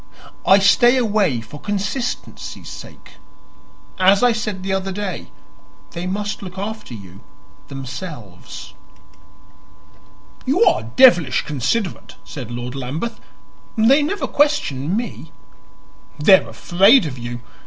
[0.47, 3.17] I stay away for consistency's sake.
[3.99, 5.27] As I said the other day,
[5.91, 7.19] they must look after you
[7.67, 8.73] themselves."
[10.43, 13.19] "You are devilish considerate," said Lord Lambeth.
[13.77, 15.31] "They never question me."
[16.17, 17.41] "They are afraid of you.